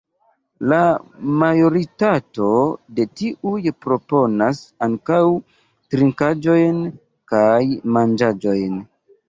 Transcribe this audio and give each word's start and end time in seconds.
La 0.69 0.77
majoritato 1.41 2.47
de 3.01 3.05
tiuj 3.21 3.61
proponas 3.87 4.63
ankaŭ 4.89 5.21
trinkaĵojn 5.95 6.83
kaj 7.37 7.63
manĝaĵojn. 7.99 8.85